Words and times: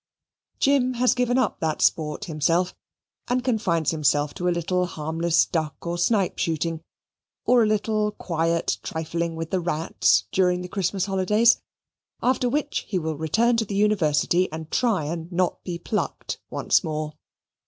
Jim 0.57 0.95
has 0.95 1.13
given 1.13 1.37
up 1.37 1.59
that 1.59 1.79
sport 1.79 2.25
himself 2.25 2.73
and 3.27 3.43
confines 3.43 3.91
himself 3.91 4.33
to 4.33 4.47
a 4.49 4.49
little 4.49 4.87
harmless 4.87 5.45
duck 5.45 5.75
or 5.85 5.95
snipe 5.95 6.39
shooting, 6.39 6.81
or 7.45 7.61
a 7.61 7.67
little 7.67 8.11
quiet 8.13 8.79
trifling 8.81 9.35
with 9.35 9.51
the 9.51 9.59
rats 9.59 10.23
during 10.31 10.61
the 10.63 10.67
Christmas 10.67 11.05
holidays, 11.05 11.61
after 12.19 12.49
which 12.49 12.79
he 12.87 12.97
will 12.97 13.15
return 13.15 13.55
to 13.55 13.63
the 13.65 13.75
University 13.75 14.51
and 14.51 14.71
try 14.71 15.03
and 15.05 15.31
not 15.31 15.63
be 15.63 15.77
plucked, 15.77 16.39
once 16.49 16.83
more. 16.83 17.13